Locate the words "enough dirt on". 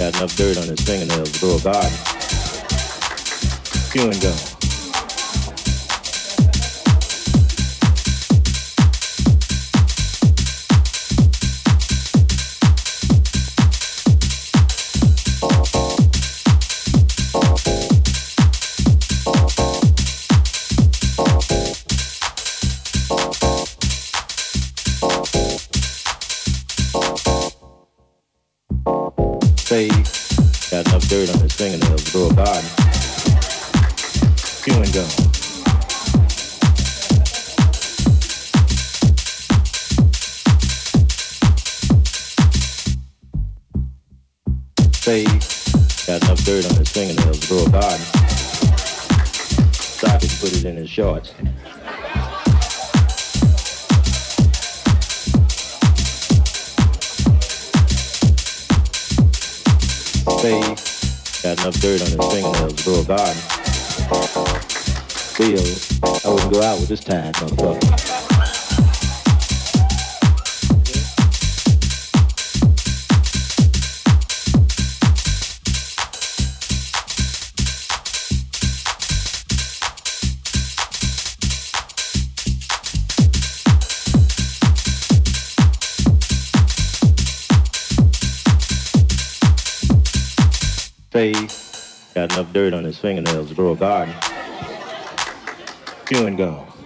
0.16-0.66, 46.22-46.76, 61.60-62.06